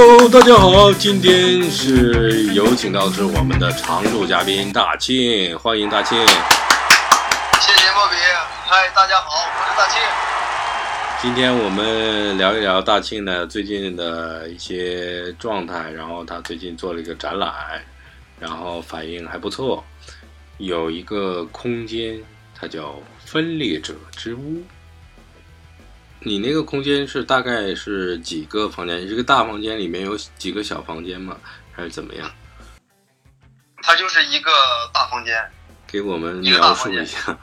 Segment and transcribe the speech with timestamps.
[0.00, 6.16] Hello，大家好，今天是有请到的是我们的常驻嘉宾大庆，欢迎大庆。
[6.16, 8.14] 谢谢莫比，
[8.64, 10.00] 嗨，大家好，我是大庆。
[11.20, 17.52] 今天我们聊一聊大庆呢最近的一些状态，然后他最近做了一个展览，
[18.38, 19.84] 然后反应还不错，
[20.58, 22.22] 有一个空间，
[22.54, 22.94] 它叫
[23.24, 24.62] 分裂者之屋。
[26.20, 29.00] 你那个空间是大概是几个房间？
[29.08, 31.36] 一个大房间里面有几个小房间吗？
[31.72, 32.30] 还是怎么样？
[33.82, 34.50] 它就是一个
[34.92, 35.50] 大房间。
[35.86, 37.38] 给我们描述一下。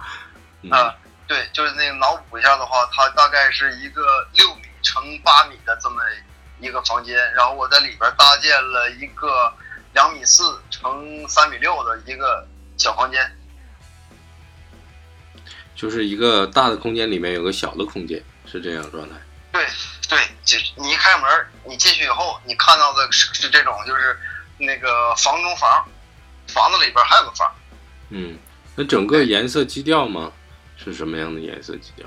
[0.69, 0.95] 啊。
[1.27, 5.95] 对，就是那个脑补一下的话，它大概是一个六米乘八米的这么
[6.59, 9.51] 一个房间，然后我在里边搭建了一个
[9.95, 13.35] 两米四乘三米六的一个小房间，
[15.75, 18.23] 就是一个大的空间里面有个小的空间，
[18.55, 19.15] 是这样状态。
[19.51, 19.65] 对
[20.09, 24.17] 对，就你一开门，你进去以后，你看到的是是这种，就是
[24.57, 25.85] 那个房中房，
[26.47, 27.53] 房子里边还有个房。
[28.09, 28.37] 嗯，
[28.75, 30.31] 那整个颜色基调吗？
[30.77, 32.05] 是什么样的颜色基调？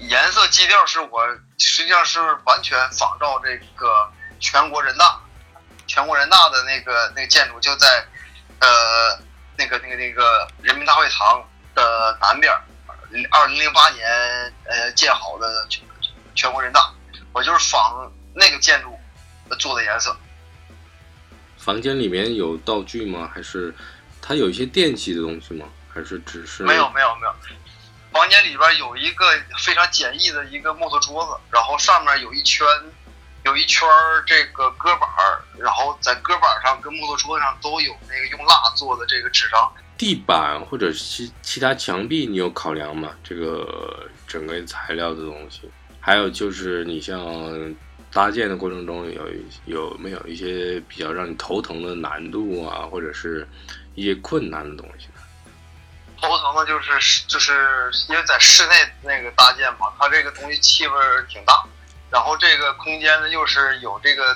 [0.00, 1.26] 颜色基调是我
[1.58, 5.20] 实际上是完全仿照这个全国人大，
[5.86, 7.86] 全国人大的那个那个建筑就在，
[8.58, 9.18] 呃，
[9.56, 12.52] 那个那个那个人民大会堂的南边，
[13.30, 14.06] 二零零八年
[14.64, 15.84] 呃建好的全
[16.34, 16.92] 全国人大，
[17.32, 18.98] 我就是仿那个建筑
[19.58, 20.16] 做的颜色。
[21.58, 23.30] 房间里面有道具吗？
[23.34, 23.74] 还是
[24.22, 25.66] 它有一些电器的东西吗？
[25.92, 27.34] 还是只是没有没有没有。
[28.12, 29.26] 房间里边有一个
[29.58, 32.66] 非常简易的一个木头桌子，然后上面有一圈，
[33.44, 33.88] 有一圈
[34.26, 39.72] 这个搁板儿然后在搁板上跟木头桌子上都有那个用蜡做的这个纸张。
[40.00, 43.10] 地板或者其其他墙壁你有考量吗？
[43.22, 45.70] 这个整个材料的东西，
[46.00, 47.20] 还有就是你像
[48.10, 49.28] 搭建的过程中有
[49.66, 53.46] 有没有一些比较让你头疼的难度啊，或者是
[53.94, 55.08] 一些困难的东西？
[56.18, 57.52] 头疼的就是就是
[58.08, 60.94] 因为在室内那个搭建嘛，它这个东西气味
[61.28, 61.62] 挺大，
[62.10, 64.34] 然后这个空间呢又是有这个，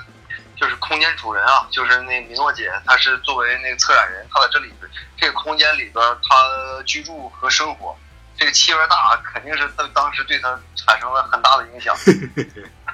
[0.57, 4.73] 就是空间主人啊，就是那米诺姐，她是作为那个策展人，她在这里
[5.17, 7.97] 这个空间里边她居住和生活，
[8.39, 11.95] 这个气味大肯定是当当时对她产生了很大的影响。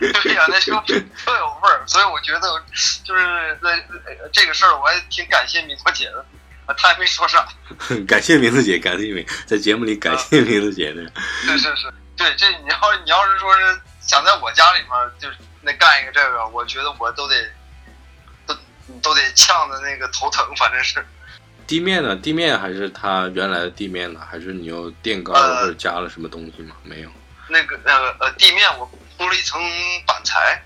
[0.01, 2.41] 对呀，那就特有味儿，所以我觉得
[3.05, 3.71] 就是那
[4.33, 6.25] 这个事儿我还挺感谢米诺姐的。
[6.79, 7.45] 他还没说啥，
[8.07, 11.03] 感谢名字姐，感谢名在节目里感谢名字姐的。
[11.43, 17.35] 是是是，对这你要你要是说是想在我家里面就是那干一个这个，我觉得我都得
[18.47, 18.55] 都
[19.03, 21.05] 都得呛的那个头疼，反正是。
[21.67, 22.17] 地面呢？
[22.17, 24.21] 地面还是它原来的地面呢？
[24.29, 26.75] 还是你又垫高了或者加了什么东西吗？
[26.83, 27.11] 没有。
[27.49, 29.61] 那个那个呃，地面我铺了一层
[30.07, 30.61] 板材，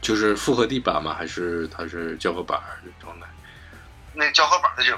[0.00, 1.14] 就是复合地板吗？
[1.18, 3.26] 还是它是胶合板的状态？
[4.12, 4.96] 那胶合板的就，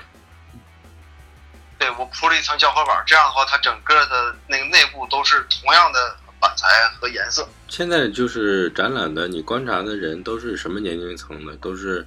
[1.78, 6.66] 对我铺了一层胶合板，这样的话，它整个的那个内部都是同样的板材
[7.00, 7.49] 和颜色。
[7.69, 11.56] 现在就是展览的，你观察的人都是什么年龄层的？
[11.56, 12.06] 都是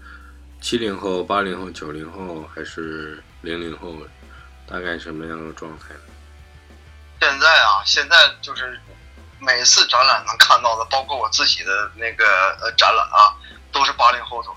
[0.61, 3.97] 七零后、八零后、九零后，还是零零后？
[4.67, 6.01] 大概什么样的状态呢？
[7.19, 8.79] 现在啊，现在就是
[9.39, 12.25] 每次展览能看到的，包括我自己的那个
[12.61, 13.33] 呃展览啊，
[13.71, 14.49] 都是八零后的。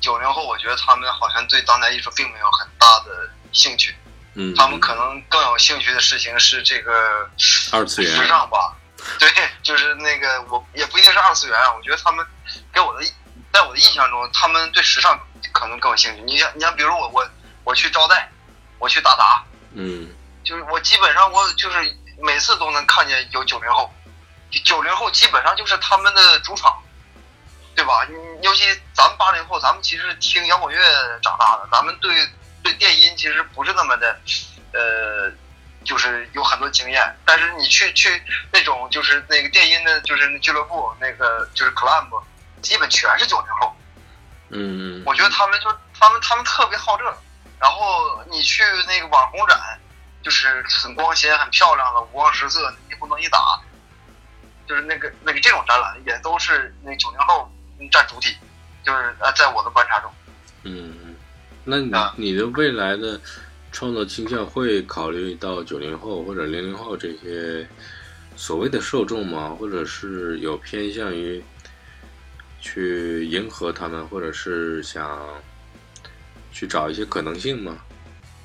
[0.00, 3.94] 九零后，我觉得他们好像对当代艺术并没有很大的兴趣，
[4.34, 7.28] 嗯，他们可能更有兴趣的事情是这个
[7.72, 8.76] 二次元时尚吧，
[9.18, 9.28] 对，
[9.62, 12.24] 就是那个我也不一定是二次元啊，我觉得他们
[12.72, 13.06] 给我的，
[13.52, 15.18] 在我的印象中，他们对时尚
[15.52, 16.22] 可能更有兴趣。
[16.22, 17.28] 你像你像比如我我
[17.64, 18.28] 我去招待，
[18.78, 19.44] 我去打杂，
[19.74, 20.08] 嗯，
[20.44, 23.92] 就是我基本上我就是每次都能看见有九零后，
[24.64, 26.82] 九零后基本上就是他们的主场。
[27.76, 28.06] 对吧？
[28.40, 28.64] 尤其
[28.94, 30.80] 咱们八零后，咱们其实听摇滚乐
[31.22, 32.26] 长大的，咱们对
[32.62, 34.18] 对电音其实不是那么的，
[34.72, 35.30] 呃，
[35.86, 37.16] 就是有很多经验。
[37.24, 38.22] 但是你去去
[38.52, 42.22] 那种就是那个电音的，就是俱乐部，那个就是 club，
[42.60, 43.74] 基本全是九零后。
[44.50, 45.02] 嗯嗯。
[45.06, 47.04] 我觉得他们就他们他们特别好这，
[47.58, 49.58] 然后你去那个网红展，
[50.22, 53.58] 就是很光鲜、很漂亮的五光十色，你不能一打，
[54.68, 57.50] 就是那个那个这种展览也都是那九零后。
[57.92, 58.34] 占主体，
[58.82, 60.10] 就是呃，在我的观察中，
[60.62, 61.14] 嗯，
[61.62, 63.20] 那你你的未来的
[63.76, 67.68] 创作倾向会考虑到九零后或者零零后这些
[68.34, 69.54] 所谓的受众吗？
[69.60, 71.44] 或者是有偏向于
[72.58, 75.28] 去迎合他们，或者是想
[76.50, 77.76] 去找一些可能性吗？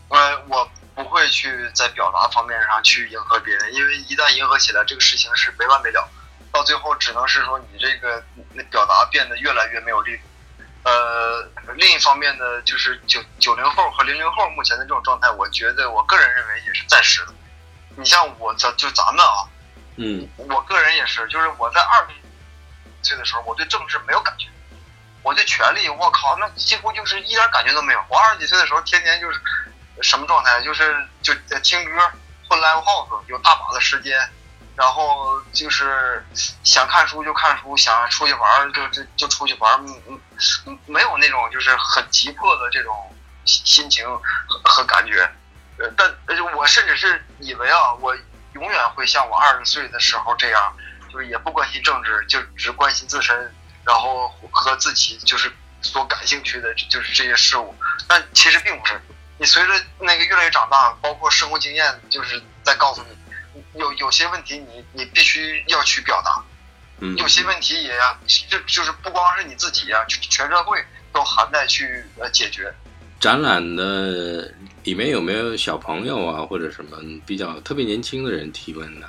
[0.09, 6.05] 呃，我不会去在表达方面上去迎合别人，因为一旦迎合起来，这个事情是没完没了。
[6.51, 8.21] 到最后只能是说你这个
[8.69, 10.23] 表达变得越来越没有力度。
[10.83, 17.33] 呃，另一方面呢，就是九九零后和零零后目前的这种状态，我觉得我个人认为也是暂时的。
[17.95, 19.45] 你像我咱就咱们啊，
[19.97, 22.13] 嗯我个人也是，就是我在二十
[23.03, 24.47] 岁的时候，我对政治没有感觉，
[25.21, 28.03] 我对权力，我靠，那几乎就是一点感觉都没有。
[28.09, 29.39] 我二十几岁的时候，天天就是
[30.01, 32.11] 什么状态，就是就听歌，
[32.49, 34.17] 混 live house，有大把的时间，
[34.75, 36.25] 然后就是
[36.63, 39.77] 想看书就看书，想出去玩儿就就就出去玩儿，
[40.07, 40.19] 嗯
[40.65, 43.15] 嗯，没有那种就是很急迫的这种
[43.45, 44.05] 心情
[44.47, 45.29] 和和感觉。
[45.77, 48.15] 呃，但而且我甚至是以为啊，我
[48.53, 50.75] 永远会像我二十岁的时候这样，
[51.11, 53.53] 就是也不关心政治，就只关心自身，
[53.83, 55.51] 然后和自己就是
[55.81, 57.75] 所感兴趣的，就是这些事物。
[58.07, 59.01] 但其实并不是，
[59.37, 63.17] 你随着那个越来越长大，包括生活经验，就是在告诉你，
[63.75, 66.43] 有有些问题你你必须要去表达，
[66.99, 72.73] 嗯，有些问题也要就就是不光是你自己呀、全全社会都含在去呃解决。
[73.19, 74.51] 展览的
[74.83, 79.07] 里面有没有小朋友啊，或者什么比较特别年轻的人提问的？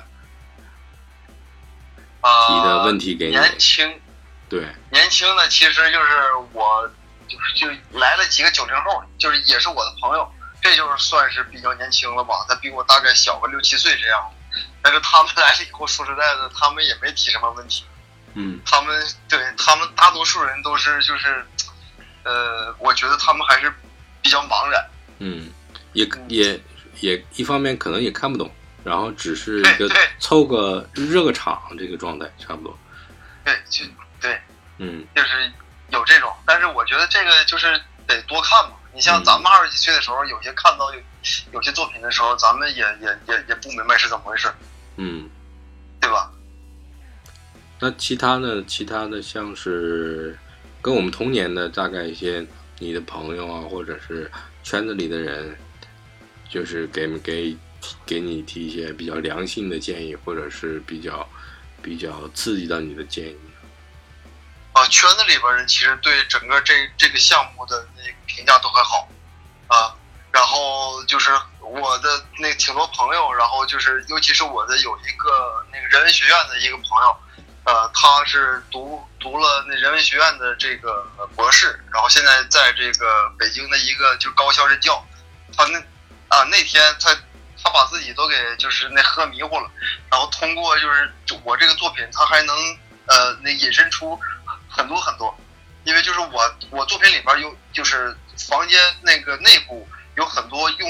[2.21, 3.99] 啊、提的问题给你年轻
[4.47, 6.87] 对，年轻的其实就是我，
[7.27, 7.67] 就是就
[7.99, 10.31] 来了几个九零后，就是也是我的朋友，
[10.63, 12.45] 这就是算是比较年轻了吧。
[12.47, 14.31] 他比我大概小个六七岁这样，
[14.81, 17.83] 但是他们来了以后，说实在的，他们也没提什么问题。
[18.35, 21.45] 嗯他们对他们大多数人都是就是，
[22.23, 23.71] 呃，我觉得他们还是
[24.21, 24.89] 比较茫然。
[25.19, 25.51] 嗯，
[25.91, 26.59] 也也
[27.01, 28.51] 也一方面可能也看不懂，
[28.83, 29.87] 然后只是一个
[30.19, 32.75] 凑个热个场这个状态，差不多。
[33.43, 33.85] 对，就
[34.19, 34.41] 对，
[34.77, 35.51] 嗯就是
[35.89, 38.77] 有这种，但是我觉得这个就是得多看嘛。
[38.93, 41.01] 你像咱们二十几岁的时候，有些看到有
[41.51, 44.51] 有些作品的时候，咱们也也也也不明白是怎么回事，
[44.97, 45.29] 嗯，
[45.99, 46.31] 对吧？
[47.79, 50.37] 那其他的其他的像是
[50.81, 52.45] 跟我们同年的大概一些
[52.79, 54.31] 你的朋友啊，或者是
[54.63, 55.57] 圈子里的人，
[56.47, 57.57] 就是给给
[58.05, 61.27] 给你提一些比较良性的建议，或者是比较
[61.81, 63.37] 比较刺激到你的建议。
[64.73, 68.02] 啊，圈子里边人其实对整个这这个项目的那个
[68.35, 69.07] 评价都很好，
[69.67, 69.93] 啊，
[70.31, 77.17] 然后就是我的那挺多朋友，然后就是尤其是我的有一个那个人文学院的一个朋友，
[77.65, 85.05] 呃，他是读读了那人文学院的这个博士，然后现在在这个北京的一个就高校任教，
[85.55, 85.79] 他那
[86.29, 87.13] 啊那天他
[87.63, 89.69] 他把自己都给就是那喝迷糊了，
[90.09, 91.13] 然后通过就是
[91.43, 92.55] 我这个作品，他还能
[93.05, 94.19] 呃那引申出
[94.67, 95.33] 很多很多，
[95.85, 100.89] 因为就是我我作品里边有就是房间那个内部有很多用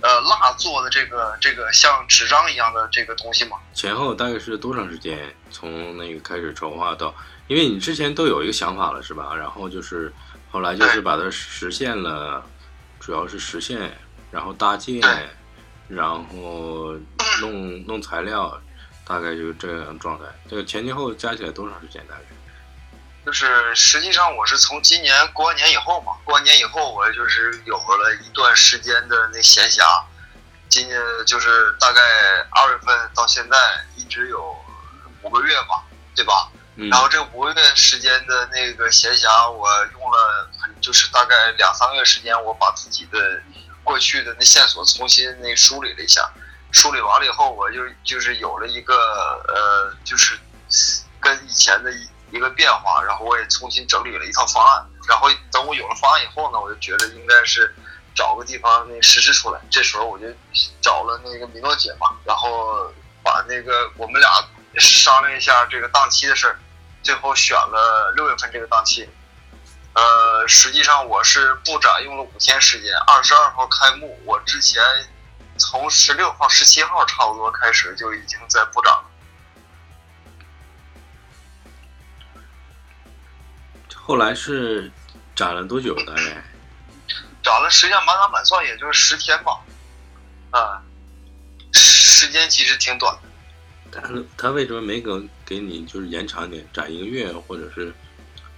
[0.00, 5.34] 呃蜡做的这个这个像纸张一样的这个东西吗，前后大概是多长时间？
[5.50, 7.14] 从那个开始筹划到，
[7.46, 9.34] 因为你之前都有一个想法了，是吧？
[9.34, 10.12] 然后就是
[10.50, 12.44] 后来就是把它实现了，
[13.00, 13.96] 主要是实现，
[14.30, 15.00] 然后搭建，
[15.88, 16.94] 然后
[17.40, 18.60] 弄弄材料，
[19.06, 20.24] 大概就是这样状态。
[20.50, 22.04] 这个前前后后加起来多长时间？
[22.08, 22.22] 大概？
[23.24, 29.82] 就是实际上我是从今年过完年以后嘛，过完年以后我就是有了一段时间的那闲暇，
[30.68, 32.00] 今年就是大概
[32.50, 33.56] 二月份到现在
[33.96, 34.54] 一直有
[35.22, 35.82] 五个月吧，
[36.14, 36.50] 对吧？
[36.76, 43.40] 嗯然后这五个月时间的那个闲暇，我用了很就是大概两三个月时间，我把自己的
[43.84, 46.28] 过去的那线索重新那梳理了一下，
[46.72, 48.94] 梳理完了以后，我就就是有了一个
[49.46, 50.36] 呃，就是
[51.20, 57.74] 跟以前的一一个变化，然后我也重新整理了一套方案，然后等我有了方案以后呢，我就觉得应该是
[58.14, 60.26] 找个地方那实施出来，这时候我就
[60.80, 64.30] 找了那个米诺姐嘛，然后把那个我们俩
[64.78, 66.58] 商量一下这个档期的事儿。
[67.02, 69.06] 最后选了六月份这个档期。
[69.92, 74.18] 呃，实际上我是布展用了五天时间，二十二号开幕。
[74.24, 74.82] 我之前
[75.58, 79.04] 从十六号、十七号差不多开始就已经在布展了。
[84.06, 84.90] 后来是
[85.34, 85.94] 展了多久？
[86.04, 86.44] 大概？
[87.42, 89.58] 展了时间满打满算也就是十天吧，
[90.50, 90.82] 啊、
[91.72, 94.00] 时间其实挺短的。
[94.00, 95.10] 他他为什么没给
[95.46, 97.94] 给你就是延长一点，展一个月或者是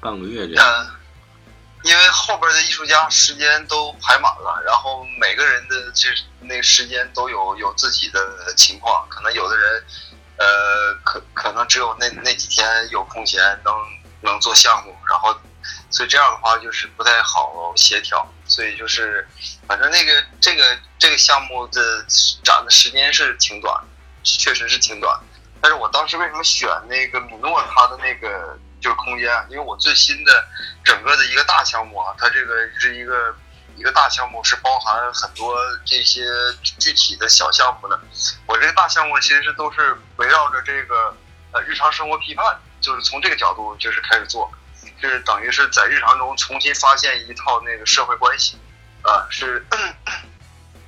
[0.00, 0.66] 半个月这样？
[0.66, 0.90] 嗯，
[1.84, 6.08] 因为后边的艺术家时间都排满了，然后每个人的这
[6.40, 9.84] 那个时间都有有自己的情况，可能有的人，
[10.38, 13.72] 呃，可可能只有那那几天有空闲能
[14.26, 15.34] 能做项目，然后
[15.90, 19.26] 所以这样的话就是不太好协调，所以就是
[19.66, 22.04] 反正那个这个这个项目的
[22.44, 23.82] 展的时间是挺短，
[24.22, 25.18] 确实是挺短。
[25.60, 29.28] 但是我当时为什么选那个米诺它的那个就是空间？
[29.48, 30.46] 因为我最新的
[30.84, 33.34] 整个的一个大项目啊，它这个是一个
[33.74, 36.22] 一个大项目，是包含很多这些
[36.78, 37.98] 具体的小项目的。
[38.46, 41.16] 我这个大项目其实都是围绕着这个
[41.52, 42.44] 呃日常生活批判，
[42.86, 44.48] 就是从这个角度就是开始做，
[45.02, 48.56] 就是等于是在日常中重新发现一套那个社会关系，
[49.02, 49.66] 啊是。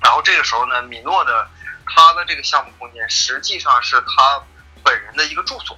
[0.01, 1.45] 然后这个时候呢，米诺的
[1.85, 4.41] 他的这个项目空间实际上是他
[4.81, 5.77] 本人的一个住所，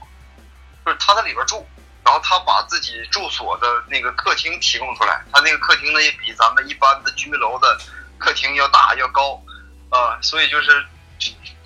[0.86, 1.68] 就是他在里边住，
[2.06, 7.82] 然后他把自己住所的那个客厅提供出来，他那个客厅呢也比咱们一般的居民楼的
[8.20, 9.42] 客厅要大要高，
[9.90, 10.86] 啊，所以就是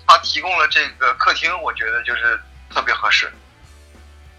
[0.06, 3.30] 他提供了这个客厅，我觉得就是特别合适。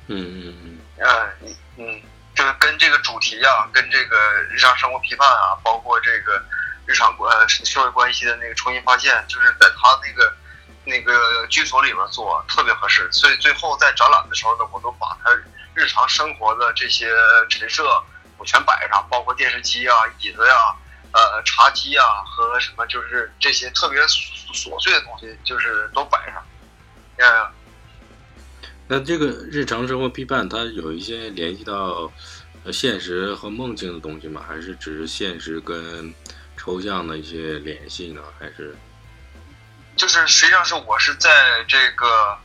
[0.08, 1.58] 嗯嗯嗯。
[1.78, 2.02] 嗯，
[2.36, 4.18] 就是跟这个主题啊，跟这个
[4.50, 6.44] 日常生活批判啊，包括这个。
[6.90, 10.34] 日常关社会关系的那个重新发现，就是在他那个
[10.86, 15.30] 那个居所里边做特别合适，所以最后在展览的时候呢，我都把他
[15.74, 17.14] 日常生活的这些
[17.50, 18.02] 陈设
[18.38, 20.74] 我全摆上，包括电视机啊、椅子呀、
[21.12, 26.42] 呃茶几啊和什么，就是这些特别琐碎的东西，就是都摆上。
[27.18, 27.52] 嗯，
[28.88, 32.12] 那这个日常生活批判，它有一些联系到
[32.72, 34.44] 现实和梦境的东西吗？
[34.48, 36.14] 还是只是现实跟？
[36.60, 38.76] 抽象的一些联系呢，还是
[39.96, 41.30] 就是实际上是我是在
[41.68, 42.36] 这个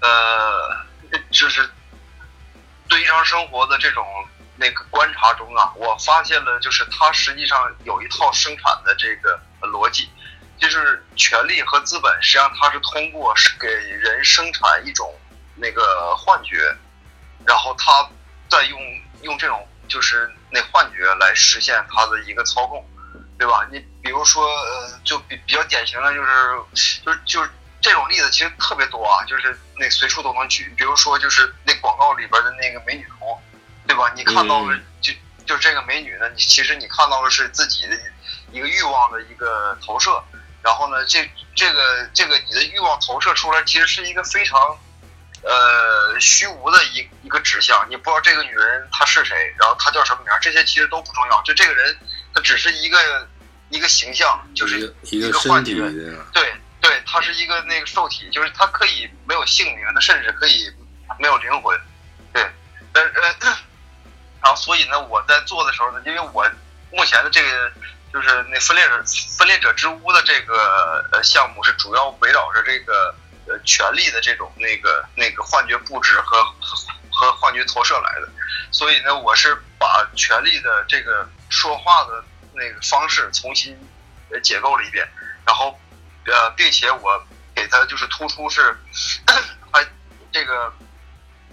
[0.00, 1.68] 呃，就是
[2.88, 4.06] 对日常生活的这种
[4.56, 10.08] 那个观察中啊，我发现了，就是它实际上有一套生产的这个逻辑，
[10.56, 15.12] 就是权力和资本实际上它是通过是给人生产一种
[15.58, 16.74] 那个幻觉，
[17.46, 18.08] 然后他
[18.48, 18.80] 再用
[19.22, 22.84] 用这种就是那幻觉来实现他的一个操控。
[23.38, 23.64] 对吧？
[23.70, 26.20] 你比如说，呃，就比比较典型的就
[26.74, 27.48] 是，就是就是
[27.80, 30.74] 这种例子其实特别多啊，就是那随处都能举。
[30.76, 33.38] 比如说，就是那广告里边的那个美女图，
[33.86, 34.12] 对吧？
[34.16, 35.12] 你看到了就
[35.46, 37.96] 就这个美女呢，你其实你看到的是自己的
[38.50, 40.20] 一个欲望的一个投射。
[40.60, 44.76] 然后呢，这这个这个你的欲望投射出来，其实是一个非常
[45.42, 47.86] 呃虚无的一一个指向。
[47.88, 51.42] 你不知道这个女人她是谁，然后她叫什么名，这些其实都不重要。
[51.42, 51.96] 就这个人。
[52.34, 53.26] 他只是一个
[53.70, 55.74] 一个形象，就是一个幻觉。
[56.32, 60.70] 对对，他是一个那个受体，就是他可以没有姓名，他甚至可以
[61.18, 61.76] 没有灵魂。
[62.32, 62.42] 对，
[62.92, 63.34] 呃呃，
[64.40, 66.48] 然后所以呢，我在做的时候呢，因为我
[66.92, 67.72] 目前的这个
[68.12, 69.02] 就是那分裂者
[69.36, 73.12] 分裂者之屋的这个呃项目是主要围绕着这个
[73.48, 76.42] 呃权力的这种那个那个幻觉布置和
[77.10, 78.28] 和幻觉投射来的，
[78.70, 81.28] 所以呢，我是把权力的这个。
[81.50, 83.74] 说话的那个方式重新
[84.30, 85.08] 呃解构了一遍，
[85.46, 85.80] 然后
[86.26, 88.76] 呃，并且我给他就是突出是，
[89.24, 89.82] 他
[90.30, 90.70] 这个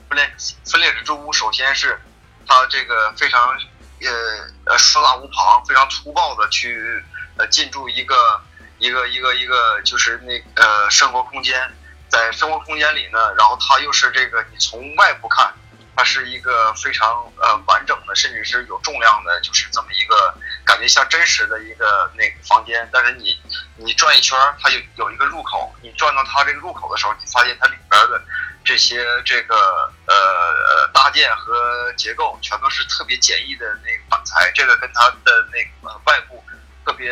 [0.09, 0.35] 分裂
[0.65, 1.97] 分裂者之屋，首先是
[2.45, 3.57] 他这个非常
[4.01, 7.01] 呃呃说大无旁，非常粗暴的去
[7.37, 8.43] 呃进驻一个
[8.77, 11.73] 一个一个一个就是那呃生活空间，
[12.09, 15.53] 在生活空间里呢，然后它又是这个你从外部看。
[15.97, 17.07] 它是一个非常
[17.37, 22.85] 呃完整的，甚至是有重量的，就是这么一个感觉像真实的一个那个房间。
[22.91, 23.33] 但是你
[23.77, 28.21] 你转一圈，它有有一个入口，你转到它这个入口的时候，你发现它里边的
[28.65, 36.43] 这些这个呃搭建和结构全都是特别简易的那个板材，这个跟它的那个外部
[36.85, 37.09] 特别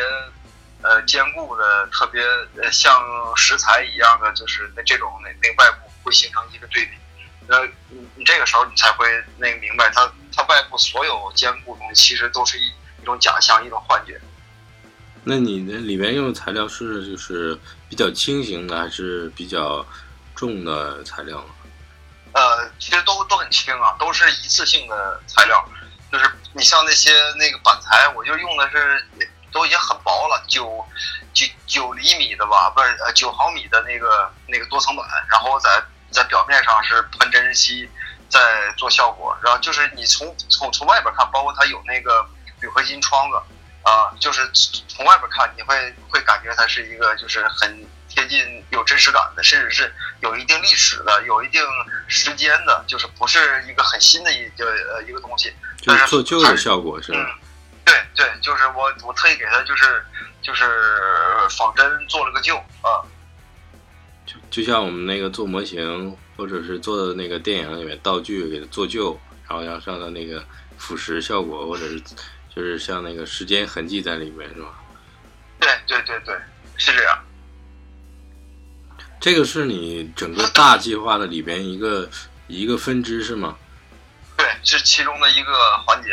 [0.84, 2.22] 呃坚固的，特别
[2.72, 3.02] 像
[3.36, 6.92] 石材一样的，就是那这种那那外部会形成一个对比。
[7.48, 12.68] 呃，你你这个时候你才会那个明白，它它外部所有坚固东西其实都是一
[13.02, 14.20] 一种假象，一种幻觉。
[15.24, 17.58] 那你那里面用的材料是就是
[17.90, 19.86] 比较轻型的，还是比较
[20.36, 21.44] 重的材料？
[22.34, 25.63] 呃，其实都都很轻啊，都是一次性的材料。
[26.12, 29.04] 就是你像那些那个板材，我就用的是
[29.53, 30.83] 都已经很薄了，九
[31.33, 35.69] 九九厘米的吧，不是呃九毫米的那个那个多层板，然后在。
[36.13, 37.89] 在表面上是喷真实漆，
[38.29, 38.39] 在
[38.77, 42.24] 做效果，然后就是你从从从外边看，包括它有那个
[42.60, 43.38] 铝合金窗子，
[43.81, 44.48] 啊，就是
[44.88, 51.63] 从外边看你会会感觉它是一个就是很贴近有真实感的，甚至是有一定历史的、有一定
[52.07, 57.39] 时间的，就是不是一个很新的一个呃一个东西，就是做旧的效果是吧？
[57.86, 60.04] 对对，就是我我特意给他就是
[60.42, 60.63] 就是
[61.50, 63.04] 仿真做了个旧啊。
[64.25, 70.44] 就就像我们那个做模型，或者是做的那个电影里面道具给它做旧，然后要上的那个
[70.78, 72.00] 腐蚀效果，或者是
[72.56, 74.80] 就是像那个时间痕迹在里面，是吧？
[75.60, 76.36] 对对对对，
[76.78, 77.20] 是这样。
[79.20, 82.10] 这个是你整个大计划的里边一个
[82.48, 83.58] 一个分支是吗？
[84.38, 85.54] 对，是其中的一个
[85.86, 86.10] 环节。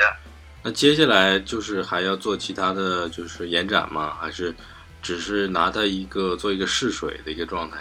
[0.62, 4.14] 那接下来就是还要做其他的就是延展吗？
[4.21, 4.55] 还是
[5.00, 7.76] 只是拿它一个做一个试水的一个状态？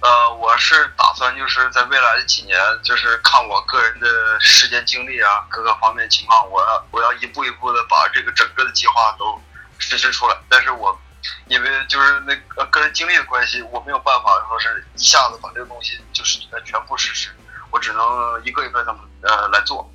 [0.00, 9.40] 呃，我是打算就是在未来的几年，就是看我个人的时间精力啊，各个方面情况，我要我要一步一步的把这个整个的计划都
[9.78, 10.36] 实施出来。
[10.48, 11.00] 但是我
[11.46, 17.30] 因为就是那个个人精力的关系，我没有办法说是一下子把这个东西就是全部实施，
[17.70, 18.02] 我只能
[18.44, 19.88] 一个一个这么呃来做。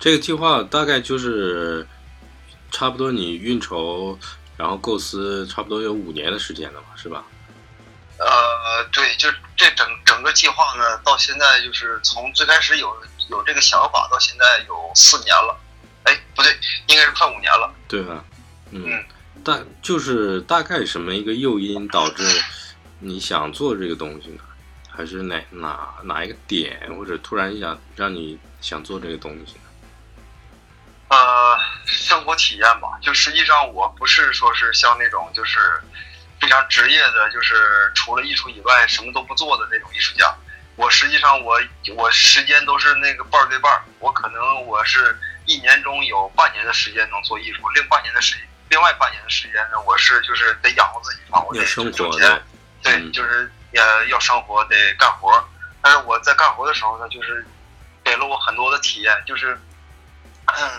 [0.00, 1.86] 这个计划大概就是
[2.70, 4.18] 差不多你运筹，
[4.56, 7.22] 然后构思差不多有五年的时间了嘛，是吧？
[8.18, 12.96] 呃，对，就这整整个计划呢，到现在就是从最开始有
[13.28, 15.58] 有这个想法，到现在有四年了。
[16.04, 16.50] 哎，不对，
[16.86, 17.70] 应该是快五年了。
[17.86, 18.24] 对吧？
[18.70, 19.04] 嗯，
[19.44, 22.24] 大就是大概什么一个诱因导致
[23.00, 24.42] 你想做这个东西呢？
[24.88, 29.69] 还是哪哪哪一个点，或者突然想让你想做这个东西呢？
[31.10, 35.58] 呃，生活体验吧，就实际上我不是说是像那种就是
[36.40, 40.32] 非常职业的，就是除了艺术以外什么都不做的那种艺术家。
[40.76, 41.60] 我实际上我
[41.96, 48.36] 我时间都是那个半儿对半儿，我可能我是一年中有半年的时间能做艺术，另半年的时
[48.68, 52.40] 另外半年的时间呢，我是就是得养活自己嘛，我得挣钱，
[52.84, 55.44] 对，就是呃要生活得干活。
[55.82, 57.44] 但是我在干活的时候呢，就是
[58.04, 59.60] 给了我很多的体验，就是
[60.46, 60.70] 嗯。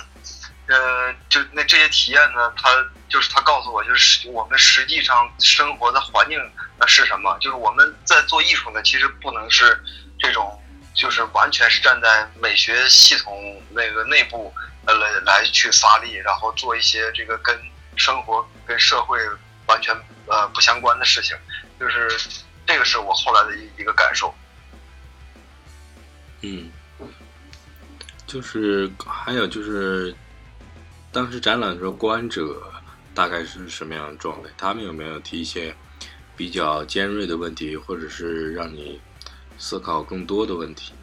[0.67, 2.69] 呃，就那这些体验呢，他
[3.09, 6.39] 就是他告诉我，就是我们实际上生活的环境
[6.79, 7.37] 那是什么？
[7.39, 9.77] 就是我们在做艺术呢，其实不能是
[10.17, 10.63] 这种，
[10.93, 14.53] 就是完全是站在美学系统那个内部
[14.85, 17.59] 呃来来去发力，然后做一些这个跟
[17.97, 19.19] 生活跟社会
[19.65, 19.93] 完全
[20.27, 21.35] 呃不相关的事情。
[21.77, 22.07] 就是
[22.65, 24.33] 这个是我后来的一一个感受。
[26.41, 26.71] 嗯，
[28.25, 30.15] 就是还有就是。
[31.13, 32.63] 当时展览的时候，观者
[33.13, 34.49] 大概是什么样的状态？
[34.57, 35.75] 他们有没有提一些
[36.37, 39.01] 比较尖锐的问题，或者是让你
[39.57, 40.93] 思考更多的问题？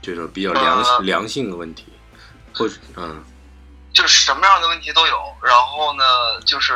[0.00, 1.84] 就是比较良良性的问题，
[2.54, 3.22] 或者嗯，
[3.92, 5.36] 就是什么样的问题都有。
[5.42, 6.72] 然后呢，就是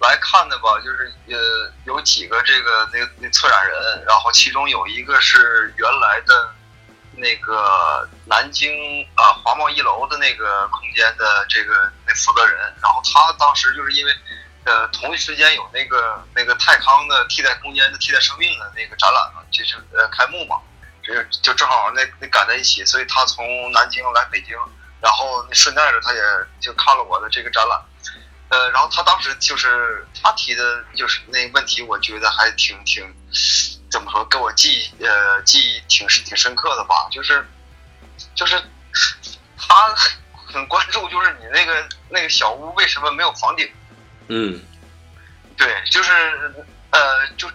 [0.00, 6.54] 来看的吧，就是呃，有几个这个那那策展人，然后其中有一个是原来的。
[7.16, 8.70] 那个南京
[9.14, 14.14] 啊华贸一楼的那个空间的这个那负责人，然后他当时就是因为，
[14.64, 20.60] 呃，同一时间有那个那个泰康的替代空间的替代生命的那个展览嘛，就是呃开幕嘛，
[21.02, 24.56] 就就正好那那赶在一起，所以他从南京来北京，
[25.00, 26.20] 然后顺带着他也
[26.60, 27.80] 就看了我的这个展览，
[28.50, 33.14] 呃，然后他当时就是他提的就是那问题，我觉得还挺挺。
[33.90, 34.24] 怎么说？
[34.26, 37.08] 给我记忆呃记忆挺挺深刻的吧？
[37.10, 37.46] 就是，
[38.34, 38.60] 就是
[39.56, 39.94] 他
[40.32, 43.70] 很关注，就是你那个那个小屋为什么没有房顶？
[44.28, 44.60] 嗯，
[45.56, 46.12] 对，就是
[46.90, 47.48] 呃，就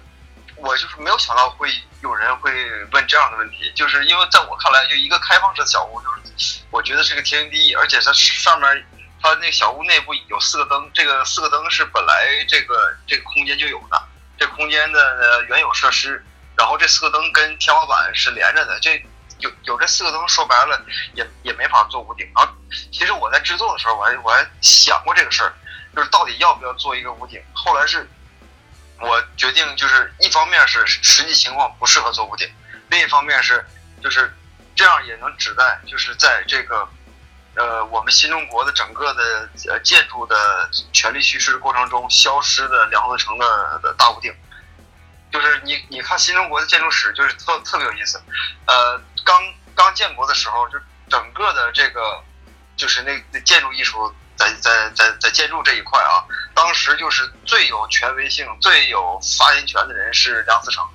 [0.55, 1.69] 我就是没有想到会
[2.01, 2.51] 有人会
[2.91, 8.85] 问这样的问题，就是因为在我看来，就一个开放式的小屋，就是我觉得是个天经地义，而且它上面
[9.21, 14.01] 它那小屋内部有四个灯，这个四个灯是本来这个这个空间就有的。
[14.41, 16.25] 这空间的原有设施，
[16.57, 18.79] 然后这四个灯跟天花板是连着的。
[18.79, 18.99] 这
[19.37, 22.27] 有有这四个灯，说白了也也没法做屋顶。
[22.35, 22.51] 然后
[22.91, 25.53] 其实我在制作的时候，我还我还想过这个事儿，
[25.95, 27.39] 就是到底要不要做一个屋顶。
[27.53, 28.09] 后来是
[28.99, 32.51] 我决定，就是一方面是实际情况不适合做屋顶，
[32.89, 33.63] 另一方面是
[34.01, 34.35] 就是
[34.75, 36.89] 这样也能指代，就是在这个。
[37.53, 44.33] 呃，我们新中国的整个的呃建筑的权力叙事过程中消失的梁思成的的大屋顶，
[45.33, 48.23] 就是你你看新中国的建筑史就是特特别有意思，
[48.67, 49.43] 呃，刚
[49.75, 52.23] 刚建国的时候就整个的这个
[52.77, 56.23] 就是那那建筑艺术在在在在建筑这一块啊，
[56.55, 60.87] 当时就是最有权威性、最有发言权的人是梁思成，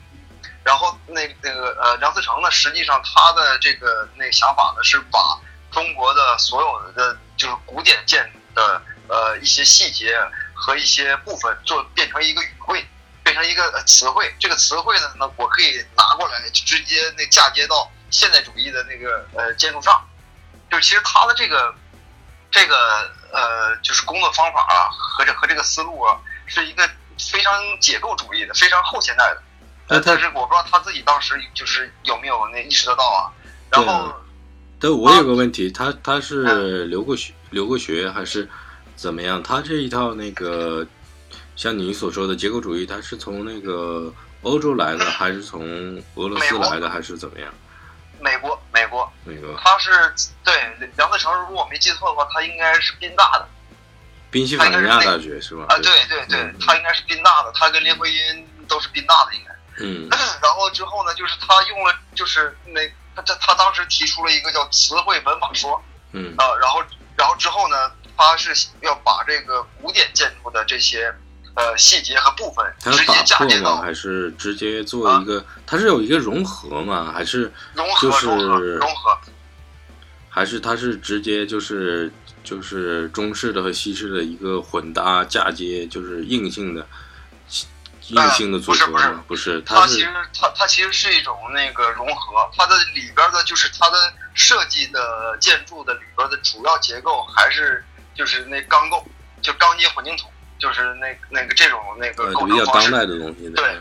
[0.65, 5.21] 然后那那个呃梁思成呢，实际上他的这个那想法呢是把。
[5.77, 10.19] 中国的所有的就是古典建的呃一些细节
[10.55, 12.83] 和一些部分做变成一个语汇，
[13.23, 14.35] 变成一个词汇。
[14.41, 20.03] 这个词汇呢，那我可以拿过来直接那嫁接到现代主义的那个呃建筑上。
[20.71, 21.75] 就其实他的这个
[22.51, 29.43] 这个呃就是工作方法啊和这和这个思路啊是一个非常解构主义的，非常后现代的。
[29.89, 33.29] 呃，但是我不知道他自己当时就是有没有那意识得到啊。
[33.71, 34.19] 然后。
[34.79, 38.49] 对，我有个问题，他他是留过学留过学还是
[38.95, 39.43] 怎么样？
[39.43, 40.87] 他这一套那个
[41.57, 44.13] 像你所说的结构主义，他是从那个
[44.43, 45.63] 欧洲来的，还是从
[46.17, 47.53] 俄罗斯来的，还是怎么样？
[48.21, 49.55] 美国，美国，美国。
[49.63, 49.91] 他是
[50.45, 50.55] 对
[50.97, 53.49] 梁思成，如果我没记错的话，他应该是宾大的。
[54.31, 55.65] 宾夕法尼亚大学是吧？
[55.69, 59.55] 啊，对对对，他应该是宾大的，他跟林徽因都是宾大的，应该。
[59.81, 60.09] 嗯。
[60.43, 62.81] 然后之后呢，就是他用了，就是那
[63.17, 65.83] 他他他当时提出了一个叫词汇文法说。
[66.13, 66.33] 嗯。
[66.37, 66.81] 啊，然后
[67.17, 71.13] 然后之后呢，他是要把这个古典建筑的这些。
[71.59, 73.81] 呃，细节和部分直接加进吗？
[73.81, 75.43] 还是直接做一个？
[75.67, 77.11] 它是有一个融合吗？
[77.11, 79.19] 还是融合融合融合？
[80.29, 82.13] 还是它是直接就是
[82.45, 86.87] 就是中式的和西式的一个混搭嫁接，就是硬性的
[88.09, 88.79] 硬性的组合？
[88.79, 99.07] 不是不是不是，它其实它它其实是一种那个融合，它的里边的就是它的设计的建筑的里边的主要结构还是就是那钢构，
[99.43, 100.31] 就钢筋混凝土。
[100.59, 103.79] 就是那那个这种那个构成方式，对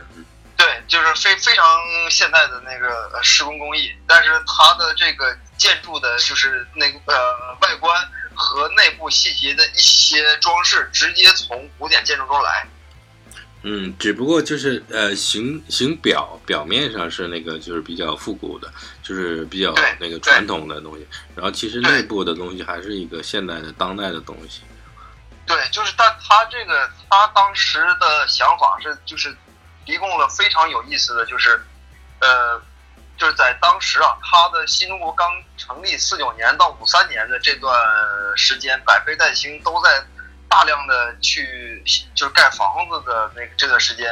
[0.58, 1.66] 对，就是非非常
[2.10, 7.98] 现代的那个施工工艺，但是它的这个建筑的，就是那个呃外观
[8.36, 12.68] 和内部细节的一些装饰，直接从古典建筑中来。
[13.68, 24.62] 嗯，只不过就是呃形形表表面上是那个就是比较复古的，就是比较那个传统的东西，然后其实内部的东西还是一个现代的当代的东西。
[25.48, 29.36] 对，就是但他这个他当时的想法是，就是
[29.84, 31.60] 提供了非常有意思的就是，
[32.20, 32.62] 呃，
[33.18, 37.76] 就是在当时啊，他的新中国刚成立四九年到五三年的这段
[38.36, 40.06] 时间，百废待兴都在
[40.50, 44.10] 大量的去就是盖房子的那个这段时间，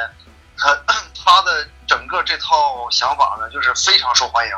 [0.58, 0.76] 他
[1.24, 4.54] 他的整个这套想法呢，就是非常受欢迎，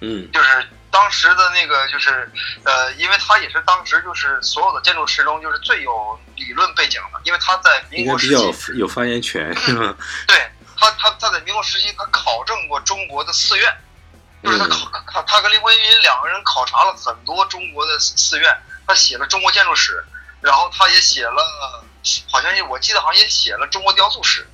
[0.00, 0.66] 嗯，就是。
[0.92, 2.28] 当时的那个就是，
[2.64, 9.54] 呃，因为他也是当时就是所有的建筑师中就是最有理论背景的，因为他在民国时期有发言权，
[10.26, 13.72] 对他，他他在民国时期他考证过中国的寺院，
[14.42, 18.52] 就是他考他他跟林徽因两个人考察了很多中国的寺院，
[18.84, 20.04] 他写了中国建筑史，
[20.40, 21.84] 然后他也写了，
[22.30, 24.48] 好像我记得好像也写了中国雕塑史，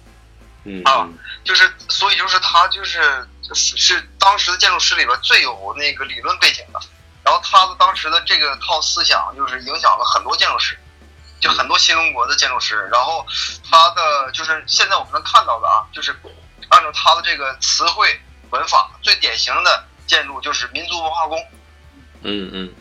[0.64, 1.08] 嗯啊，
[1.44, 3.28] 就是所以就是他就是。
[3.54, 6.80] 是当时的建筑师里边最有那个理论背景的，
[7.22, 10.76] 然后他的当时的这个套思想就是影响了很多建筑师，
[11.38, 12.88] 就很多新中国的建筑师。
[12.90, 13.24] 然后
[13.70, 16.10] 他的就是现在我们能看到的啊，就是
[16.70, 18.20] 按照他的这个词汇
[18.50, 21.38] 文法，最典型的建筑就是民族文化宫，
[22.22, 22.74] 嗯嗯，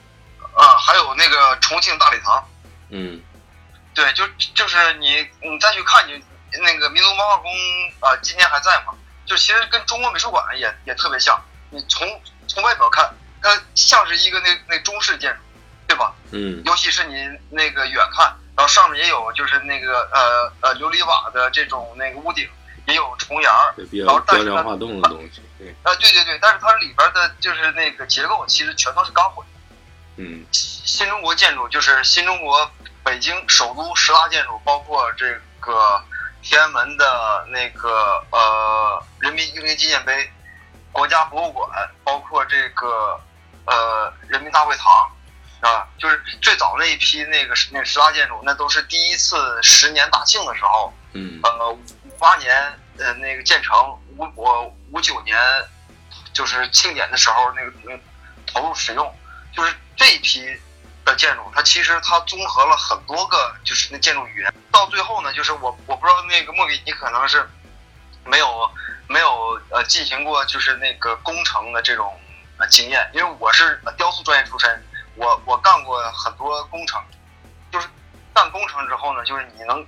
[0.55, 2.43] 啊，还有那个重庆大礼堂，
[2.89, 3.21] 嗯，
[3.93, 6.23] 对，就就是你你再去看你
[6.61, 7.51] 那个民族文化宫
[7.99, 8.93] 啊，今天还在吗？
[9.25, 12.07] 就其实跟中国美术馆也也特别像，你从
[12.47, 15.39] 从外表看，它像是一个那那中式建筑，
[15.87, 16.13] 对吧？
[16.31, 16.61] 嗯。
[16.63, 22.47] 尤其是你那个远看，然后上面也有就是那个呃呃琉璃瓦的这种那个屋顶，
[22.85, 23.73] 也有重檐儿，
[24.05, 25.41] 然后但是雕梁画栋的东西。
[25.57, 25.73] 对。
[25.81, 29.43] 啊，对对对，但是它里边的就是那个结构其实全都是钢混。
[30.17, 30.45] 嗯。
[30.51, 32.69] 新中国建筑就是新中国
[33.03, 36.03] 北京首都十大建筑，包括这个。
[36.47, 40.31] 天安门的那个呃人民英雄纪念碑、
[40.91, 41.67] 国家博物馆，
[42.03, 43.19] 包括这个
[43.65, 45.09] 呃人民大会堂，
[45.61, 52.55] 啊，就是最早那一批那个那十大建筑，那都是第一次十年大庆的时候，嗯，呃五八年
[52.99, 53.75] 呃那个建成，
[54.15, 55.35] 五我五九年
[56.31, 57.99] 就是庆典的时候那个
[58.45, 59.11] 投入使用，
[59.55, 60.41] 就是这一批。
[61.05, 64.51] 的建筑，它其实它综合了很多个，就是那建筑语言。
[64.71, 67.47] 到最后呢，就是我我不知道那个莫比，你可能是
[68.25, 68.67] 没有
[69.07, 72.19] 没有呃进行过就是那个工程的这种
[72.57, 76.99] 呃经验，因为我是雕塑专业出身，我我干过很多工程，
[77.71, 77.87] 就是
[78.33, 79.85] 干工程之后呢，就是你能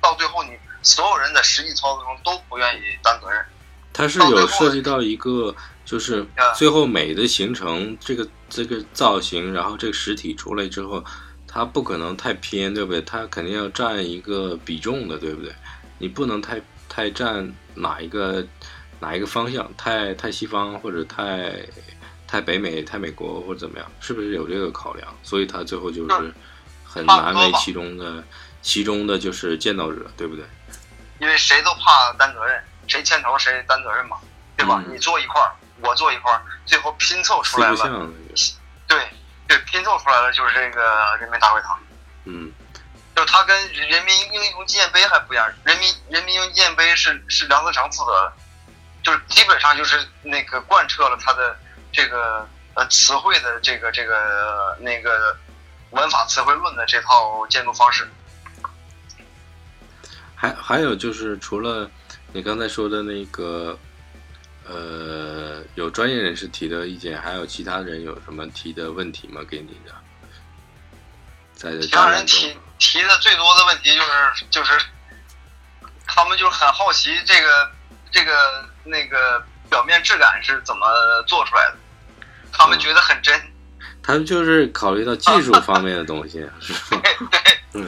[0.00, 3.46] 到最后你所有人在实际操作中都不愿意担责任。
[3.92, 5.54] 它是有涉及到一个。
[5.88, 6.22] 就是
[6.54, 11.02] 最后美的形成，这个这个造型，然后这个实体出来之后，
[11.46, 13.00] 它不可能太偏，对不对？
[13.00, 15.50] 它肯定要占一个比重的，对不对？
[15.96, 18.46] 你不能太太占哪一个
[19.00, 21.58] 哪一个方向，太太西方或者太
[22.26, 25.08] 太北美、太美国或者怎么样，是不是有这个考量？
[25.22, 26.34] 所以它最后就是
[26.84, 28.22] 很难为其中的
[28.60, 30.44] 其中的就是建造者，对不对？
[31.18, 34.18] 因为谁都怕担责任，谁牵头谁担责任嘛，
[34.54, 34.84] 对吧？
[34.92, 35.50] 你坐一块儿。
[35.80, 38.08] 我坐一块儿，最后拼凑出来了，
[38.86, 38.98] 对
[39.46, 41.78] 对，拼凑出来了就是这个人民大会堂。
[42.24, 42.52] 嗯，
[43.16, 48.32] 就它跟人民英雄纪念碑还不一样，人民人民英雄纪念碑是是梁思成负责的，
[49.02, 51.56] 就是基本上就是那个贯彻了他的
[51.92, 55.36] 这个呃词汇的这个这个那个
[55.90, 58.06] 文法词汇论的这套建筑方式。
[60.34, 61.90] 还还有就是除了
[62.32, 63.76] 你刚才说的那个，
[64.68, 69.40] 呃，有专业人士提的意见，还有其他人有什么提的问题吗？
[69.48, 69.94] 给你的，
[71.54, 74.78] 在这其他人提中，提的最多的问题就是就是，
[76.06, 77.70] 他们就很好奇这个
[78.10, 80.86] 这个那个表面质感是怎么
[81.26, 81.76] 做出来的，
[82.52, 83.40] 他们嗯觉得很真。
[84.02, 87.02] 他们就是考虑到技术方面的东西，是吧？
[87.72, 87.86] 嗯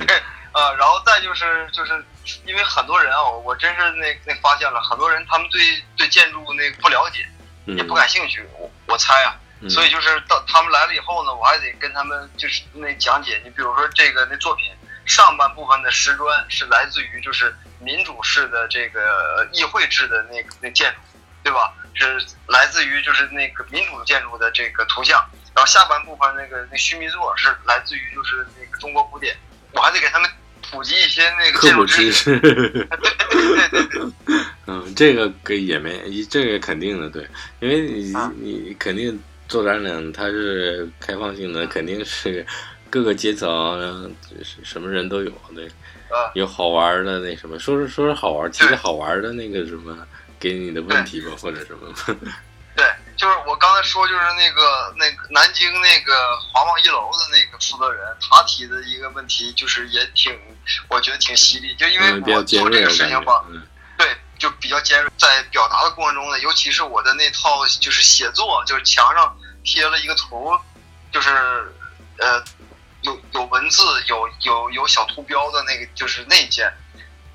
[0.52, 2.04] 呃，然后再就是就是
[2.44, 5.60] 因为很多人啊，我我真是那那发现了很多人他们对
[5.96, 7.26] 对建筑那不了解，
[7.66, 13.40] 嗯也不感兴趣，我我猜啊，嗯所以就是到他们来了以后呢，我还得跟他们就是那讲解。
[13.44, 14.66] 你比如说这个那作品
[15.06, 20.98] 上半部分的石砖是来自于就是民主式的这个议会制的那个那建筑，
[21.42, 21.72] 对吧？
[21.92, 25.20] 是来自于就是那个民主建筑的这个图像，
[25.54, 29.36] 然后下半部分那个那须弥座是来自于就是那个中国古典。
[29.72, 30.30] 我还得给他们
[30.70, 32.38] 普及一些那个科普知知识。
[32.40, 32.86] 对对对对，
[34.66, 37.26] 嗯，这个可以也没，这个肯定的，对，
[37.60, 38.32] 因为你、啊。
[38.38, 42.46] 你肯定做展览，它是开放性的，肯定是
[42.88, 43.48] 各个阶层，
[43.80, 44.08] 然后
[44.62, 45.66] 什么人都有，对，
[46.08, 49.96] 啊，有好玩的那什么，说是说是好玩，提个好玩的那个什么，
[50.38, 51.92] 给你的问题吧，或者什么，
[52.80, 56.14] 对，就是我刚才说，就是那个那个南京那个
[56.50, 60.32] 华贸一楼的那个负责人，他提的一个问题，就是也挺，
[60.88, 63.62] 我觉得挺犀利，就因为我做这个事情吧，，嗯
[63.98, 70.58] 对，就比较尖锐，在表达的过程中呢，尤其是我的那套就是写作，就是墙上贴了一个图，
[71.12, 71.28] 就是
[72.16, 72.42] 呃
[73.02, 76.72] 有有文字、有有有小图标的那个就是内件。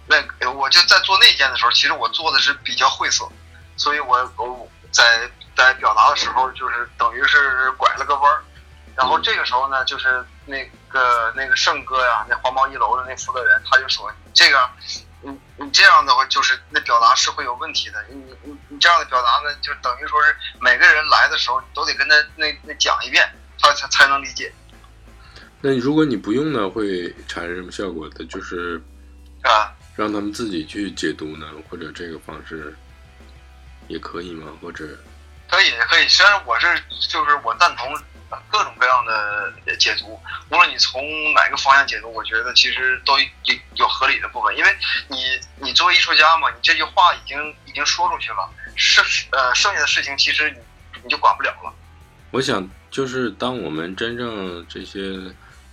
[0.07, 3.27] 那我就在做内件的时候，其实我做的是比较晦涩，
[3.75, 8.41] 所以我我在在表达的时候，就是等于是拐了个弯儿。
[8.95, 14.57] 然后这个时候呢，就是那个那个盛哥呀，那黄毛一楼的那负责人，他就说这个
[15.21, 18.01] 你你这样的话，就是那表达是会有问题的。
[18.09, 23.29] 你你你这样的表达呢，就等于说是每个人来的时候，你都得跟他那那讲一遍，
[23.59, 24.53] 他才才能理解
[25.59, 28.23] 那如果你不用呢，会产生什么效果的？
[28.25, 28.81] 就是
[29.43, 29.75] 啊。
[29.97, 32.75] 让他们自己去解读呢，或者这个方式
[33.87, 34.47] 也可以吗？
[34.61, 34.85] 或者
[35.47, 36.67] 可以可以，虽然我是
[37.09, 37.95] 就是我赞同
[38.49, 40.19] 各种各样的解读，
[40.49, 41.01] 无论你从
[41.33, 43.25] 哪个方向解读，我觉得其实都有
[43.75, 44.75] 有合理的部分，因为
[45.07, 45.17] 你
[45.57, 50.57] 你作为艺术家嘛，你这句话已经已经说出去了，剩呃剩下的事情其实你
[51.03, 51.73] 你就管不了了。
[52.31, 55.17] 我想，就是当我们真正这些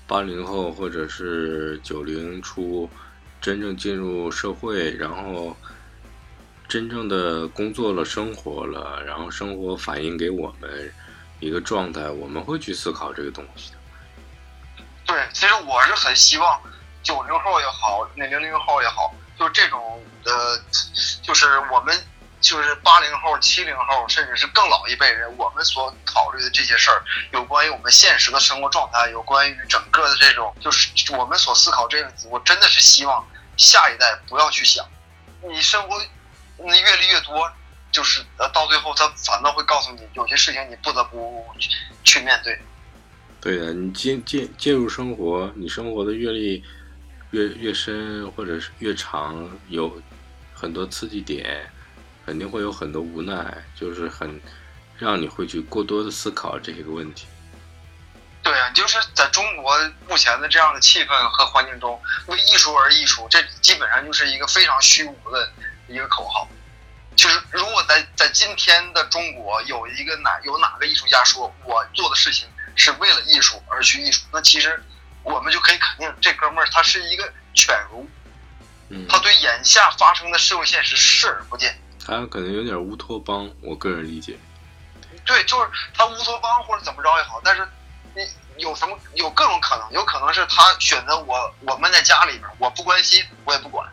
[0.06, 2.88] 八零后或者是九零初，
[3.40, 5.56] 真正进入社会，然后
[6.72, 10.90] 真正的工作了、生活了，然后生活反映给我们
[11.38, 13.76] 一个状态，我们会去思考这个东西的。
[15.04, 16.58] 对，其实我是很希望
[17.02, 20.58] 九零后也好，那零零后也好，就这种呃，
[21.22, 21.94] 就是我们
[22.40, 33.22] 就是八零后、七零后，甚至是更老一辈人，我们所考虑的这些事儿，有关于我们现实的生活状态，有关于整个的这种，就是我们所思考这个，我真的是希望
[33.58, 34.82] 下一代不要去想，
[35.46, 36.02] 你生活
[36.66, 37.50] 那阅历越多。
[37.92, 41.68] 就是呃，到最后他反倒会告诉你，有些事情你不得不去
[42.02, 42.58] 去面对。
[43.38, 46.64] 对的，你进进进入生活，你生活的阅历
[47.32, 50.00] 越越深，或者是越长，有
[50.54, 51.70] 很多刺激点，
[52.24, 54.40] 肯定会有很多无奈，就是很
[54.96, 57.26] 让你会去过多的思考这个问题。
[58.42, 65.52] 对啊，就是在中国目前的这样的气氛和环境中，为艺术而艺术，这基本上就是一个非常虚无的
[65.88, 66.48] 一个口号。
[67.14, 74.82] 就是如果在在今天的中国有一个哪有哪个艺术家说我做的事情是为了艺术而去艺术，那其实
[75.22, 78.08] 我们就可以肯定这哥们儿他是一个犬儒，
[78.88, 81.78] 嗯，他对眼下发生的社会现实视而不见。
[82.04, 84.38] 他可能有点乌托邦，我个人理解。
[85.24, 87.68] 对，就是他乌托邦或者怎么着也好，但是
[88.16, 93.86] 你有什么有各种可能，有可能是他选择我我闷在家里面，我不关心，我也不管，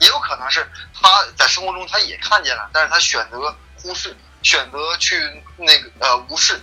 [0.00, 5.16] 也有可能是他在生活中他也看见了，但是他选择忽视，选择去
[5.56, 6.54] 那个呃无视，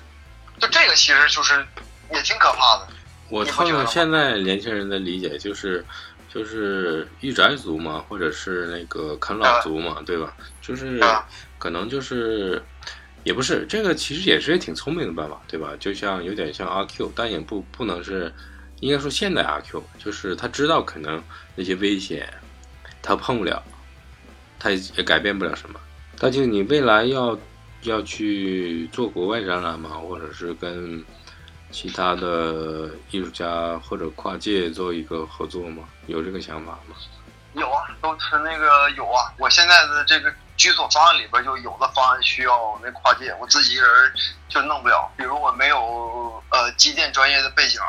[0.60, 1.66] 就这个其实就是
[2.12, 2.88] 也挺可怕的。
[3.30, 5.84] 我看看现在年轻人的理解就是，
[6.32, 10.34] 就是御宅族嘛，或者是那个啃老族嘛，对吧？
[10.62, 11.26] 就是啊
[11.58, 12.62] 可能就是，
[13.24, 15.72] 也不是这个，其实也是挺聪明的办法，对吧？
[15.80, 18.32] 就像有点像阿 Q，但也不不能是，
[18.82, 21.24] 应该说现代阿 Q，就是他知道可能
[21.56, 22.32] 那些危险，
[23.04, 23.62] 他碰不了，
[24.58, 25.80] 他也改变不了什么。
[26.18, 27.38] 大庆，你未来要
[27.82, 29.90] 要去做国外展览吗？
[29.90, 31.04] 或者是跟
[31.70, 35.84] 其他的艺术家或者跨界做一个合作吗？
[36.08, 36.96] 有这个想法吗？
[37.56, 43.88] 有啊，都是那个有啊，我现在的这个居所方案里边就有的方案需要那跨界，我自己一人
[44.48, 45.12] 就弄不了。
[45.18, 47.80] 比如我没有呃机电专业的背景，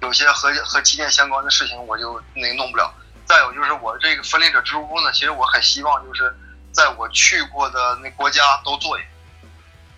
[0.00, 2.92] 有些和和机电相关的事情我就那弄不了。
[3.32, 6.36] 再有就是我这个分裂者之屋呢，其实我很希望就是
[6.70, 9.08] 在我去过的那国家都做一个，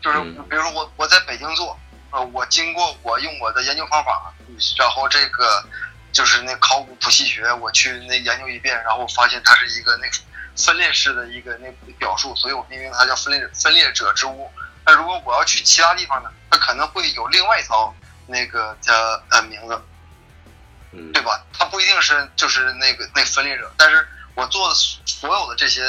[0.01, 1.77] 就是比如说我我在北京做，
[2.11, 4.33] 呃，我经过我用我的研究方法，
[4.79, 5.65] 然后这个。
[6.15, 10.07] 就是那考古谱系学，我去那研究一遍，然后发现它是一个那
[10.57, 11.69] 分裂式的一个那
[11.99, 14.49] 表述，所以我命名它叫分裂分裂者之屋。
[14.87, 17.93] 那如果我要去其他地方呢，它可能会有另外一套
[18.29, 18.95] 那个叫
[19.31, 19.77] 呃名字，
[21.13, 21.45] 对吧？
[21.53, 25.83] 他不一定是就是那个那分裂者，但是我做的所有的这些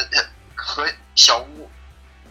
[0.55, 1.69] 和小屋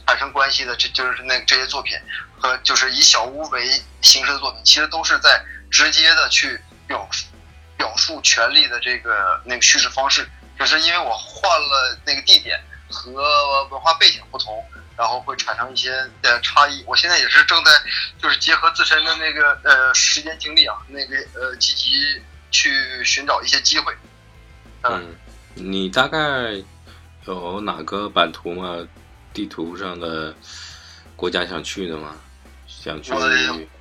[0.06, 1.96] 产生关系的，这就是那这些作品
[2.38, 3.68] 和就是以小屋为
[4.02, 7.08] 形式的作品，其实都是在直接的去表。
[7.76, 12.58] 表述权利的这个那个叙事方式，只是因为我换了那个地点
[12.88, 14.64] 和文化背景不同，
[14.96, 15.90] 然后会产生一些
[16.22, 16.84] 的差异。
[16.86, 17.72] 我现在也是正在
[18.16, 22.22] 就是结合自身的那个呃时间精力啊，那个呃积极
[22.54, 23.92] 去寻找一些机会。
[24.82, 25.16] 嗯，
[25.54, 26.54] 你大概
[27.26, 28.78] 有哪个版图吗？
[29.32, 30.32] 地图上的
[31.16, 32.14] 国家想去的吗？
[32.68, 33.10] 想去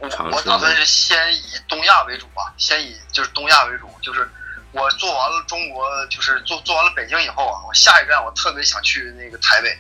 [0.10, 0.36] 尝试。
[0.36, 3.88] 我打算是先以东亚为主吧，先以就是东亚为主。
[4.02, 4.28] 就是
[4.72, 9.78] 我做完了中国，就是做做完了北京以后啊，我下一站我特别想去那个台北。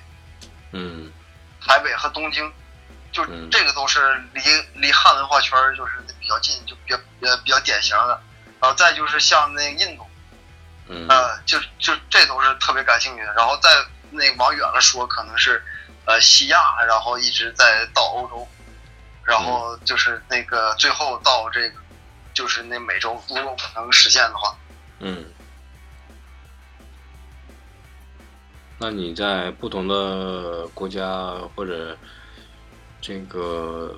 [0.74, 1.12] 嗯。
[1.66, 2.52] 台北和东京，
[3.12, 4.42] 就这个都是离
[4.76, 8.22] 离汉文化圈就是比较近，就比较呃比较典型的。
[8.64, 10.06] 然后再就是像那个印度，
[10.88, 13.34] 嗯，呃，就就这都是特别感兴趣的。
[13.34, 13.70] 然后再
[14.10, 15.62] 那往远了说，可能是
[16.06, 18.48] 呃西亚，然后一直在到欧洲。
[19.26, 21.76] 然后就是那个最后到这个，
[22.34, 24.56] 就是那美洲，如果我能实现的话，
[25.00, 25.26] 嗯，
[28.78, 31.98] 那你在不同的国家或者
[33.02, 33.98] 这个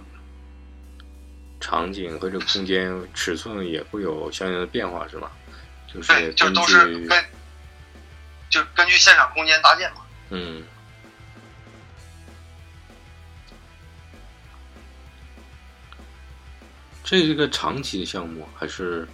[1.65, 5.31] 场景和这个空间尺寸也会有相应的变化，是吧？
[5.91, 7.25] 就是就都是根，
[8.51, 10.01] 就根据现场空间搭建嘛。
[10.29, 10.63] 嗯。
[17.03, 19.07] 这是一个长期的项目，还是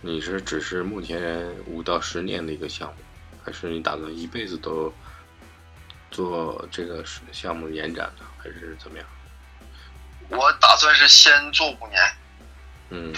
[0.00, 3.02] 你是只是目前五到十年的一个项目，
[3.44, 4.94] 还是你打算一辈子都
[6.12, 9.06] 做这个项目延展呢，还是怎么样？
[10.28, 12.02] 我打算是先做五年。
[12.90, 13.14] 嗯。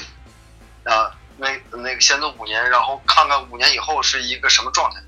[0.84, 5.00] 啊，那那个先做五年，然后看看五年以后是一个什么状态，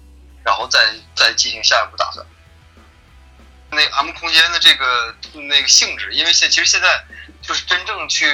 [0.44, 2.26] 然后再再进行下一步打算。
[3.70, 7.04] 那 M 空间的这个那个性质，因为现其实现在
[7.42, 8.26] 就是真正去。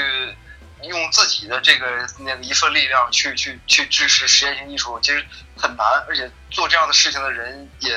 [0.83, 5.25] 用自己的这个那个一份力量去去去支持实验性艺术，其实
[5.57, 7.91] 很难，而且做这样的事情的人也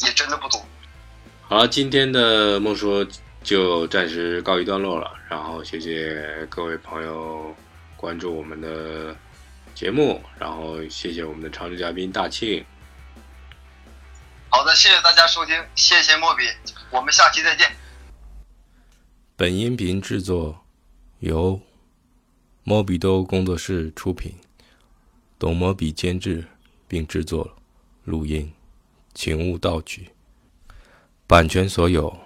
[0.00, 0.62] 也真的不多。
[1.48, 3.06] 好，今天的梦说
[3.42, 7.54] 就暂时告一段落了，然后谢谢各位朋友
[7.96, 9.16] 关注我们的
[9.74, 12.64] 节目，然后谢谢我们的常驻嘉宾大庆。
[14.48, 16.44] 好的，谢谢大家收听，谢谢莫比，
[16.90, 17.70] 我们下期再见。
[19.36, 20.64] 本音频制作
[21.18, 21.60] 由。
[22.62, 24.34] 莫比多工作室出品，
[25.38, 26.44] 董摩比监制
[26.86, 27.56] 并制作
[28.04, 28.52] 录音，
[29.14, 30.10] 请勿盗取，
[31.26, 32.16] 版权所有，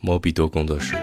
[0.00, 0.96] 摩比多工作室。